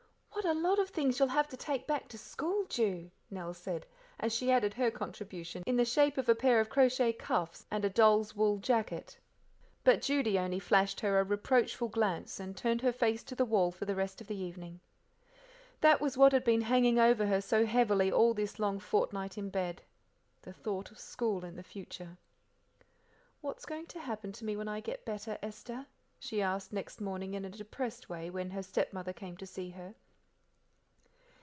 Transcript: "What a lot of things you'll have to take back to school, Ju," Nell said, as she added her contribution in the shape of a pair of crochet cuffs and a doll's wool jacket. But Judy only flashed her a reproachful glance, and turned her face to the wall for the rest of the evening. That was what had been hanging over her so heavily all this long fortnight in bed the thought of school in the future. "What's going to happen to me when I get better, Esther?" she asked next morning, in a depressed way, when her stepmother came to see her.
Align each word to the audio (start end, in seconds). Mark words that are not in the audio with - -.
"What 0.33 0.57
a 0.57 0.59
lot 0.59 0.79
of 0.79 0.89
things 0.89 1.19
you'll 1.19 1.27
have 1.27 1.47
to 1.49 1.55
take 1.57 1.85
back 1.85 2.07
to 2.09 2.17
school, 2.17 2.65
Ju," 2.65 3.11
Nell 3.29 3.53
said, 3.53 3.85
as 4.19 4.33
she 4.33 4.49
added 4.51 4.73
her 4.73 4.89
contribution 4.89 5.61
in 5.67 5.75
the 5.75 5.85
shape 5.85 6.17
of 6.17 6.27
a 6.27 6.33
pair 6.33 6.59
of 6.59 6.67
crochet 6.67 7.13
cuffs 7.13 7.67
and 7.69 7.85
a 7.85 7.91
doll's 7.91 8.35
wool 8.35 8.57
jacket. 8.57 9.19
But 9.83 10.01
Judy 10.01 10.39
only 10.39 10.57
flashed 10.59 10.99
her 11.01 11.19
a 11.19 11.23
reproachful 11.23 11.89
glance, 11.89 12.39
and 12.39 12.57
turned 12.57 12.81
her 12.81 12.91
face 12.91 13.23
to 13.25 13.35
the 13.35 13.45
wall 13.45 13.69
for 13.71 13.85
the 13.85 13.93
rest 13.93 14.19
of 14.19 14.25
the 14.25 14.35
evening. 14.35 14.79
That 15.79 16.01
was 16.01 16.17
what 16.17 16.31
had 16.31 16.43
been 16.43 16.61
hanging 16.61 16.97
over 16.97 17.27
her 17.27 17.39
so 17.39 17.63
heavily 17.67 18.11
all 18.11 18.33
this 18.33 18.57
long 18.57 18.79
fortnight 18.79 19.37
in 19.37 19.51
bed 19.51 19.83
the 20.41 20.53
thought 20.53 20.89
of 20.89 20.97
school 20.99 21.45
in 21.45 21.55
the 21.55 21.61
future. 21.63 22.17
"What's 23.41 23.67
going 23.67 23.85
to 23.87 23.99
happen 23.99 24.31
to 24.33 24.45
me 24.45 24.55
when 24.57 24.67
I 24.67 24.79
get 24.79 25.05
better, 25.05 25.37
Esther?" 25.43 25.85
she 26.17 26.41
asked 26.41 26.73
next 26.73 26.99
morning, 26.99 27.35
in 27.35 27.45
a 27.45 27.49
depressed 27.49 28.09
way, 28.09 28.31
when 28.31 28.49
her 28.49 28.63
stepmother 28.63 29.13
came 29.13 29.37
to 29.37 29.45
see 29.45 29.69
her. 29.69 29.93